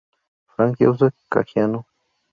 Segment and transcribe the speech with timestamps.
[0.47, 1.85] Frank Joseph Caggiano.